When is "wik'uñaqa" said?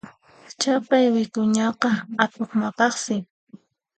1.15-1.89